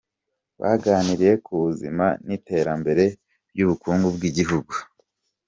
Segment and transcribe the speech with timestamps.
[0.61, 3.03] Baganiriye ku buzima n’iterambere
[3.51, 4.73] ry’ubukungu bw’igihugu.